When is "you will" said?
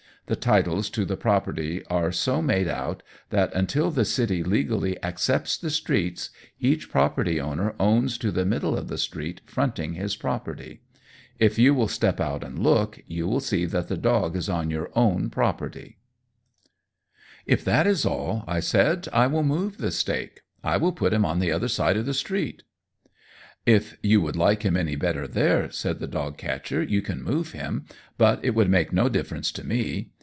11.59-11.89, 13.07-13.41